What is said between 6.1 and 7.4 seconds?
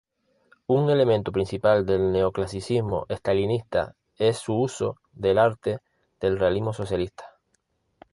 del realismo socialista.